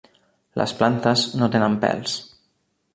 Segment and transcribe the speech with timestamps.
[0.61, 2.19] Les plantes no tenen pèls.